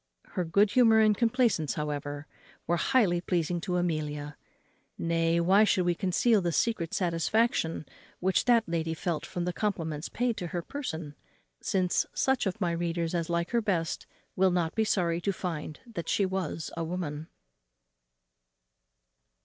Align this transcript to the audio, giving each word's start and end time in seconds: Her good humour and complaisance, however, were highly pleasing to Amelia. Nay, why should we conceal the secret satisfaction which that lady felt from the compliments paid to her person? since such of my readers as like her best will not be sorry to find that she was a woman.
Her 0.29 0.43
good 0.43 0.71
humour 0.71 0.99
and 0.99 1.15
complaisance, 1.15 1.75
however, 1.75 2.25
were 2.65 2.77
highly 2.77 3.21
pleasing 3.21 3.61
to 3.61 3.77
Amelia. 3.77 4.35
Nay, 4.97 5.39
why 5.39 5.63
should 5.63 5.85
we 5.85 5.93
conceal 5.93 6.41
the 6.41 6.51
secret 6.51 6.91
satisfaction 6.95 7.85
which 8.19 8.45
that 8.45 8.67
lady 8.67 8.95
felt 8.95 9.27
from 9.27 9.45
the 9.45 9.53
compliments 9.53 10.09
paid 10.09 10.37
to 10.37 10.47
her 10.47 10.63
person? 10.63 11.13
since 11.61 12.07
such 12.15 12.47
of 12.47 12.59
my 12.59 12.71
readers 12.71 13.13
as 13.13 13.29
like 13.29 13.51
her 13.51 13.61
best 13.61 14.07
will 14.35 14.49
not 14.49 14.73
be 14.73 14.83
sorry 14.83 15.21
to 15.21 15.31
find 15.31 15.81
that 15.85 16.09
she 16.09 16.25
was 16.25 16.71
a 16.75 16.83
woman. 16.83 17.27